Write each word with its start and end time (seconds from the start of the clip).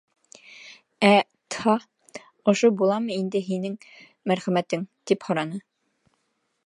Ә 1.09 1.11
Тһа: 1.55 1.75
«Ошо 2.53 2.71
буламы 2.79 3.17
инде 3.19 3.43
һинең 3.51 3.77
мәрхәмәтең?»— 4.33 4.89
тип 5.13 5.29
һораны. 5.29 5.63